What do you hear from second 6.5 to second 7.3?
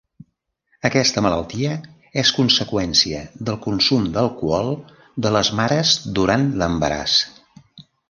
l'embaràs.